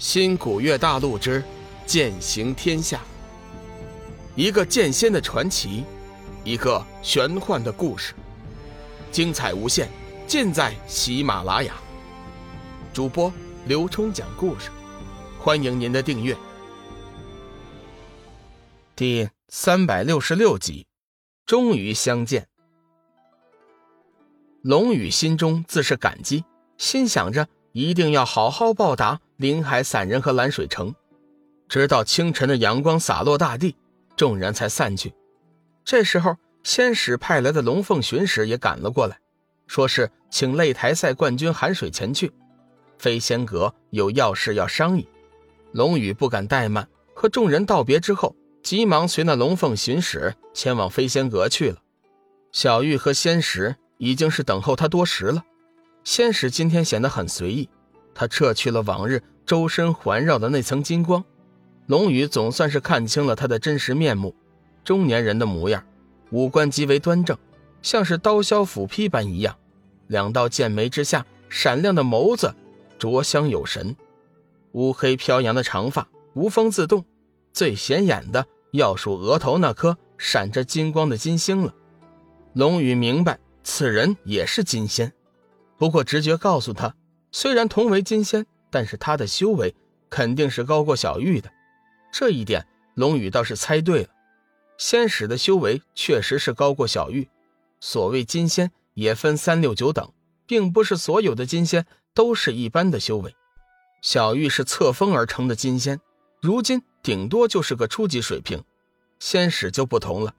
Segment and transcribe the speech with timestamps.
[0.00, 1.44] 新古月大陆之
[1.84, 3.02] 剑行天下，
[4.34, 5.84] 一个剑仙的传奇，
[6.42, 8.14] 一个玄幻的故事，
[9.12, 9.90] 精彩无限，
[10.26, 11.74] 尽在喜马拉雅。
[12.94, 13.30] 主播
[13.66, 14.70] 刘冲讲故事，
[15.38, 16.34] 欢迎您的订阅。
[18.96, 20.86] 第三百六十六集，
[21.44, 22.48] 终于相见。
[24.62, 26.42] 龙宇心中自是感激，
[26.78, 29.20] 心想着一定要好好报答。
[29.40, 30.94] 林海散人和蓝水城，
[31.66, 33.74] 直到清晨的阳光洒落大地，
[34.14, 35.14] 众人才散去。
[35.82, 39.18] 这时候，仙使派来的龙凤巡使也赶了过来，
[39.66, 42.30] 说是请擂台赛冠军韩水前去。
[42.98, 45.08] 飞仙阁有要事要商议。
[45.72, 51.78] 龙宇不敢怠慢，和众人道别之后，急忙随那龙凤巡使前往飞仙阁去了。
[52.52, 55.42] 小玉和仙使已经是等候他多时了。
[56.04, 57.70] 仙使今天显得很随意。
[58.20, 61.24] 他撤去了往日周身环绕的那层金光，
[61.86, 64.34] 龙宇总算是看清了他的真实面目。
[64.84, 65.82] 中年人的模样，
[66.28, 67.38] 五官极为端正，
[67.80, 69.56] 像是刀削斧劈般一样。
[70.08, 72.54] 两道剑眉之下闪亮的眸子，
[72.98, 73.96] 灼香有神。
[74.72, 77.02] 乌黑飘扬的长发无风自动，
[77.54, 81.74] 最显眼的要数额头那颗闪着金光的金星了。
[82.52, 85.10] 龙宇明白此人也是金仙，
[85.78, 86.94] 不过直觉告诉他。
[87.32, 89.74] 虽然同为金仙，但是他的修为
[90.08, 91.50] 肯定是高过小玉的，
[92.12, 94.08] 这一点龙宇倒是猜对了。
[94.78, 97.28] 仙使的修为确实是高过小玉。
[97.80, 100.12] 所谓金仙也分三六九等，
[100.46, 103.34] 并不是所有的金仙都是一般的修为。
[104.02, 106.00] 小玉是册封而成的金仙，
[106.40, 108.64] 如今顶多就是个初级水平。
[109.18, 110.34] 仙使就不同了，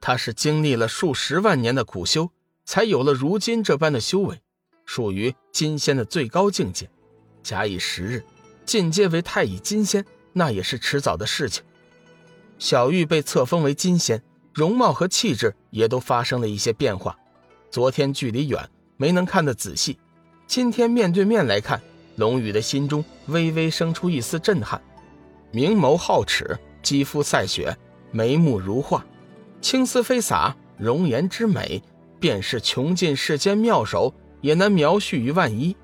[0.00, 2.30] 他是经历了数十万年的苦修，
[2.64, 4.42] 才有了如今这般的修为。
[4.84, 6.88] 属于金仙的最高境界，
[7.42, 8.24] 假以时日，
[8.64, 11.62] 进阶为太乙金仙，那也是迟早的事情。
[12.58, 17.18] 小玉被册封为金仙，容貌和气质也都发生了一些变化。
[17.70, 19.98] 昨天距离远，没能看得仔细，
[20.46, 21.80] 今天面对面来看，
[22.16, 24.80] 龙宇的心中微微生出一丝震撼。
[25.50, 27.76] 明眸皓齿，肌肤赛雪，
[28.10, 29.04] 眉目如画，
[29.60, 31.82] 青丝飞洒，容颜之美，
[32.20, 34.14] 便是穷尽世间妙手。
[34.42, 35.74] 也难描叙于万一。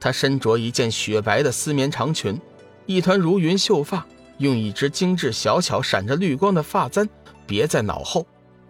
[0.00, 2.40] 她身着一件雪白的丝棉长裙，
[2.86, 4.06] 一团如云秀发
[4.38, 7.06] 用一只精致小巧、闪着绿光的发簪
[7.46, 8.26] 别在脑后，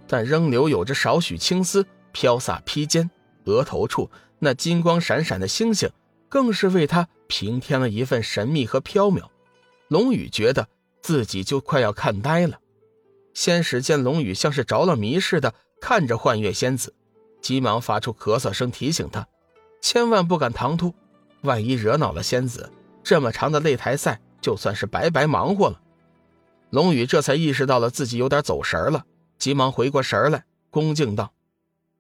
[0.09, 3.09] 但仍留有着少许青丝飘洒披肩。
[3.45, 4.11] 额头处
[4.41, 5.89] 那金光闪闪的星星，
[6.29, 9.23] 更是为她平添了一份神秘和飘渺。
[9.89, 10.69] 龙宇觉得
[11.01, 12.59] 自己就快要看呆了。
[13.33, 16.93] 仙使见龙宇像是着了迷似的看着幻月仙子。
[17.41, 19.27] 急忙发出咳嗽声，提醒他，
[19.81, 20.95] 千万不敢唐突，
[21.43, 22.71] 万一惹恼了仙子，
[23.03, 25.81] 这么长的擂台赛就算是白白忙活了。
[26.71, 29.05] 龙宇这才意识到了自己有点走神了，
[29.39, 31.33] 急忙回过神来，恭敬道：“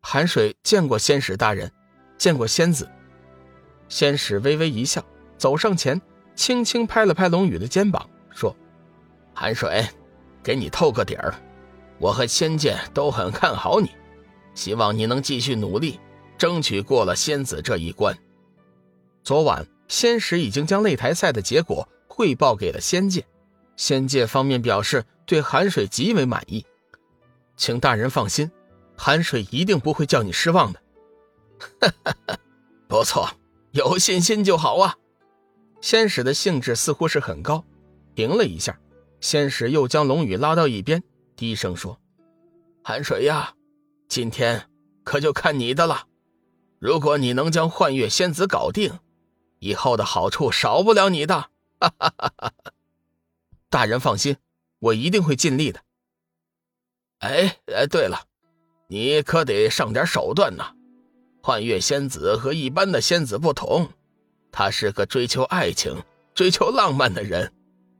[0.00, 1.72] 寒水见过仙使大人，
[2.16, 2.88] 见过仙子。”
[3.88, 5.04] 仙使微微一笑，
[5.36, 6.00] 走上前，
[6.36, 8.54] 轻轻拍了拍龙宇的肩膀，说
[9.34, 9.88] ：“寒水，
[10.42, 11.34] 给你透个底儿，
[11.98, 13.90] 我和仙界都很看好你。”
[14.54, 15.98] 希望你能继续努力，
[16.36, 18.16] 争取过了仙子这一关。
[19.22, 23.24] 昨晚仙使已经将擂台赛的结果汇报给了仙界，
[23.76, 26.64] 仙界方面表示对寒水极为满意，
[27.56, 28.50] 请大人放心，
[28.96, 30.82] 寒水一定不会叫你失望的。
[31.80, 32.38] 哈哈哈，
[32.88, 33.28] 不错，
[33.72, 34.96] 有信心就好啊。
[35.82, 37.64] 仙使的兴致似乎是很高，
[38.14, 38.78] 停了一下，
[39.20, 41.02] 仙使又将龙宇拉到一边，
[41.36, 41.98] 低声说
[42.82, 43.54] ：“寒水呀。”
[44.10, 44.68] 今天
[45.04, 46.08] 可就看你的了。
[46.80, 48.98] 如果你能将幻月仙子搞定，
[49.60, 51.36] 以后的好处少不了你的。
[51.78, 52.52] 哈哈哈哈
[53.68, 54.36] 大人放心，
[54.80, 55.80] 我一定会尽力的。
[57.20, 58.24] 哎哎，对了，
[58.88, 60.74] 你可得上点手段呐。
[61.40, 63.90] 幻月仙子和一般的仙子不同，
[64.50, 66.02] 她是个追求爱情、
[66.34, 67.52] 追求浪漫的人，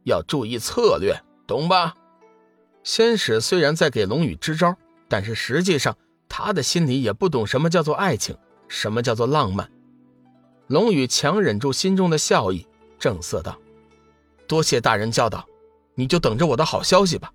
[0.02, 1.94] 要注意策略，懂吧？
[2.82, 4.76] 仙使虽然在给龙宇支招。
[5.10, 5.96] 但是实际上，
[6.28, 8.36] 他的心里也不懂什么叫做爱情，
[8.68, 9.68] 什么叫做浪漫。
[10.68, 12.64] 龙宇强忍住心中的笑意，
[12.96, 13.58] 正色道
[14.46, 15.44] ：“多谢大人教导，
[15.96, 17.32] 你就等着我的好消息吧。”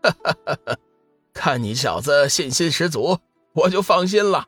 [0.00, 0.76] 哈哈哈哈
[1.32, 3.18] 看你小子信心十足，
[3.52, 4.46] 我就放心了。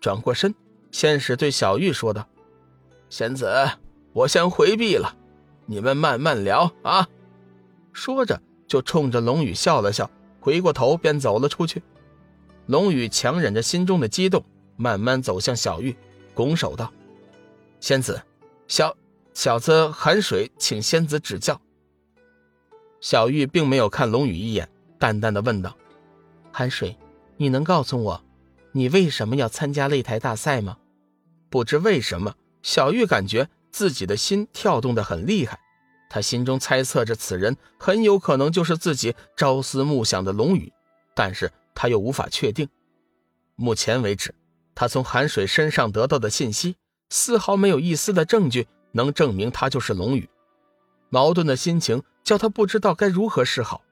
[0.00, 0.54] 转过身，
[0.90, 2.26] 仙使对小玉说道
[3.10, 3.52] ：“仙子，
[4.14, 5.14] 我先回避了，
[5.66, 7.06] 你们慢慢聊啊。”
[7.92, 10.10] 说着，就冲着龙宇笑了笑。
[10.48, 11.82] 回过头便走了出去，
[12.64, 14.42] 龙宇强忍着心中的激动，
[14.78, 15.94] 慢慢走向小玉，
[16.32, 16.90] 拱手道
[17.80, 18.22] ：“仙子，
[18.66, 18.96] 小
[19.34, 21.60] 小子寒水，请仙子指教。
[23.02, 24.66] 小玉并没有看龙宇一眼，
[24.98, 25.76] 淡淡的问道
[26.50, 26.96] ：“寒水，
[27.36, 28.24] 你能告诉我，
[28.72, 30.78] 你为什么要参加擂台大赛吗？”
[31.50, 35.60] 不知为什么，小玉感觉自己的心跳动的很厉害。
[36.08, 40.72] 他心中猜测着，此人很有可能就是自己朝思暮想的龙宇，
[41.14, 42.68] 但是他又无法确定。
[43.56, 44.34] 目前为止，
[44.74, 46.76] 他从韩水身上得到的信息，
[47.10, 50.28] 丝毫没有一丝的证据能证明他就是龙宇。
[51.10, 53.82] 矛盾的心情叫他不知道该如何是好。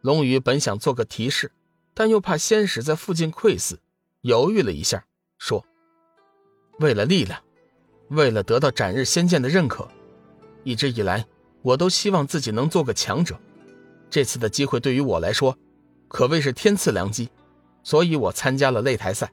[0.00, 1.50] 龙宇本想做个提示，
[1.94, 3.76] 但又怕仙使在附近窥伺，
[4.20, 5.04] 犹豫了一下，
[5.38, 5.64] 说
[6.78, 7.42] ：“为了力量，
[8.10, 9.88] 为了得到斩日仙剑的认可，
[10.62, 11.26] 一直以来。”
[11.62, 13.38] 我都希望自己能做个强者，
[14.08, 15.56] 这次的机会对于我来说，
[16.06, 17.28] 可谓是天赐良机，
[17.82, 19.30] 所以我参加了擂台赛。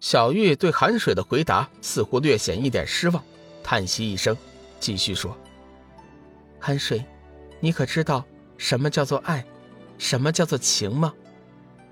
[0.00, 3.22] 小玉对韩水的回答似乎略显一点失望，
[3.62, 4.36] 叹息一声，
[4.80, 5.36] 继续说
[6.58, 7.04] ：“韩水，
[7.60, 8.24] 你可知道
[8.56, 9.44] 什么叫做爱，
[9.98, 11.12] 什么叫做情吗？”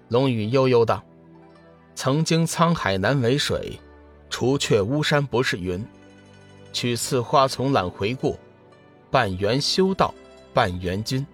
[0.08, 1.05] 龙宇悠悠道
[1.96, 3.81] ：“曾经沧海难为水，
[4.31, 5.84] 除却巫山不是云。
[6.72, 8.38] 取次花丛懒回顾。”
[9.11, 10.12] 半缘修道，
[10.53, 11.26] 半缘君。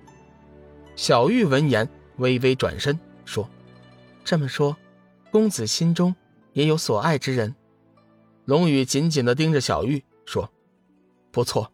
[0.95, 1.89] 小玉闻言，
[2.19, 3.49] 微微转身说
[4.25, 4.77] ：“这么说，
[5.31, 6.15] 公子心中
[6.53, 7.55] 也有所爱之人？”
[8.45, 10.51] 龙宇紧紧地盯着小玉说
[11.33, 11.73] ：“不错，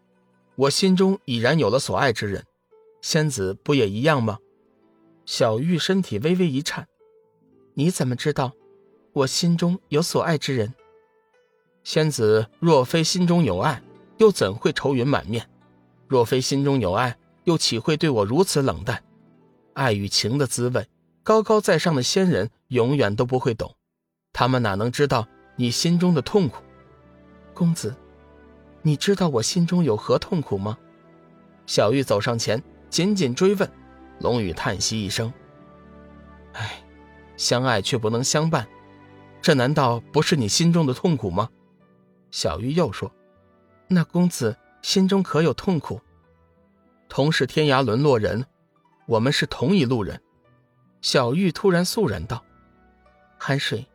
[0.55, 2.45] 我心中已然有了所爱之人。
[3.00, 4.39] 仙子不也一样吗？”
[5.27, 6.87] 小玉身体微微一颤
[7.75, 8.53] ：“你怎么知道
[9.12, 10.75] 我心中有所爱之人？
[11.83, 13.83] 仙子若非心中有爱，
[14.19, 15.50] 又怎会愁云满面？”
[16.09, 19.05] 若非心中有爱，又岂会对我如此冷淡？
[19.75, 20.89] 爱与情的滋味，
[21.23, 23.77] 高高在上的仙人永远都不会懂，
[24.33, 26.63] 他们哪能知道你心中的痛苦？
[27.53, 27.95] 公子，
[28.81, 30.79] 你知道我心中有何痛苦吗？
[31.67, 33.71] 小玉走上前，紧紧追问。
[34.21, 35.33] 龙宇叹息一声
[36.55, 36.83] ：“唉，
[37.37, 38.67] 相爱却不能相伴，
[39.43, 41.51] 这难道不是你心中的痛苦吗？”
[42.33, 43.13] 小玉又说
[43.87, 46.01] ：“那公子。”心中可有痛苦？
[47.09, 48.45] 同是天涯沦落人，
[49.07, 50.21] 我们是同一路人。
[51.01, 52.45] 小玉突然肃然道
[53.39, 53.87] ：“寒水，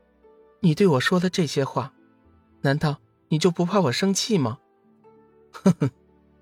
[0.61, 1.93] 你对我说的这些话，
[2.61, 4.59] 难道你就不怕我生气吗？”
[5.51, 5.89] 呵呵，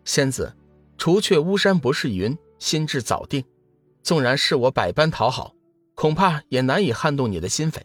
[0.05, 0.55] 仙子，
[0.97, 3.43] 除却巫山不是云，心智早定。
[4.03, 5.53] 纵然是我百般讨好，
[5.93, 7.81] 恐怕也难以撼动你的心扉。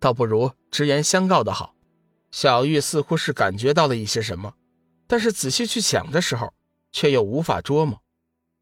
[0.00, 1.74] 倒不如直言相告的好。
[2.30, 4.54] 小玉似乎是感觉到了一些什么。
[5.08, 6.54] 但是仔细去想的时候，
[6.92, 8.00] 却又无法捉摸。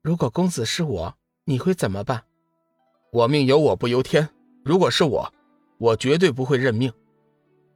[0.00, 2.22] 如果公子是我，你会怎么办？
[3.12, 4.31] 我命由我不由天。
[4.64, 5.34] 如果是我，
[5.78, 6.93] 我绝对不会认命。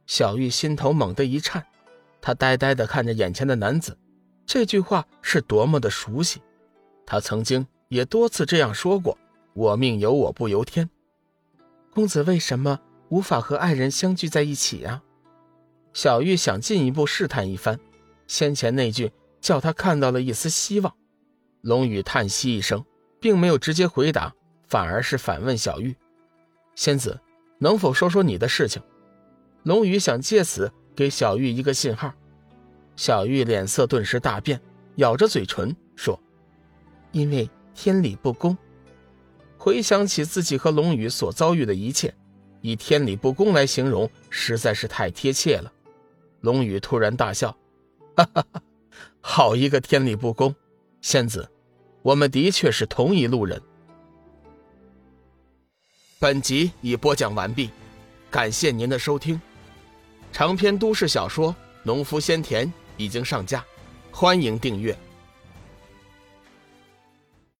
[0.07, 1.65] 小玉心头猛地一颤，
[2.21, 3.97] 她呆呆地看着眼前的男子。
[4.45, 6.41] 这句话是多么的熟悉，
[7.05, 9.17] 他曾经也多次这样说过
[9.53, 10.89] ：“我命由我不由天。”
[11.93, 12.79] 公子为什么
[13.09, 15.01] 无法和爱人相聚在一起呀？
[15.93, 17.79] 小玉想进一步试探一番。
[18.31, 19.11] 先前那句
[19.41, 20.95] 叫他看到了一丝希望，
[21.59, 22.85] 龙宇叹息一声，
[23.19, 24.33] 并没有直接回答，
[24.69, 25.93] 反而是反问小玉
[26.73, 27.19] ：“仙子，
[27.57, 28.81] 能否说说你的事情？”
[29.63, 32.13] 龙宇想借此给小玉一个信号。
[32.95, 34.61] 小玉脸色顿时大变，
[34.95, 36.17] 咬着嘴唇说
[37.11, 38.57] ：“因为天理不公。”
[39.59, 42.15] 回想起自己和龙宇所遭遇的一切，
[42.61, 45.69] 以“天理不公”来形容实在是太贴切了。
[46.39, 47.53] 龙宇突然大笑。
[48.15, 48.61] 哈哈哈，
[49.21, 50.53] 好一个天理不公！
[51.01, 51.49] 仙子，
[52.01, 53.61] 我们的确是同一路人。
[56.19, 57.69] 本集已播讲完毕，
[58.29, 59.41] 感谢您的收听。
[60.31, 61.51] 长篇都市小说
[61.83, 63.65] 《农夫先田》已经上架，
[64.11, 64.95] 欢迎订阅。